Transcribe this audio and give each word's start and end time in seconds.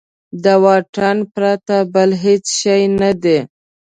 د 0.43 0.45
واټن 0.63 1.17
پرته 1.33 1.77
بل 1.93 2.09
هېڅ 2.23 2.45
شی 2.59 2.81
نه 2.99 3.11
دی. 3.23 3.39